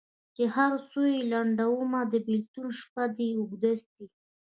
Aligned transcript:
چي 0.35 0.43
هر 0.55 0.73
څو 0.89 1.01
یې 1.13 1.19
لنډومه 1.31 2.01
د 2.11 2.13
بېلتون 2.25 2.67
شپه 2.79 3.03
دي 3.15 3.29
اوږده 3.37 3.73
سي 3.89 4.05